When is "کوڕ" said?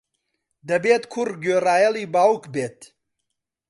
1.13-1.29